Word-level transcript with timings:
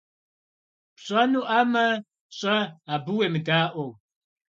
Пщӏэнуӏамэ, 0.95 1.85
щӏэ, 2.37 2.57
абы 2.93 3.11
уемыдаӏуэу. 3.17 3.91